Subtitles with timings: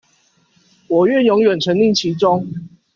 [0.87, 2.51] 我願永遠沈溺其中